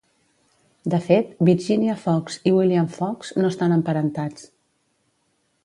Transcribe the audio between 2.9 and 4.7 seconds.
Fox no estan emparentats.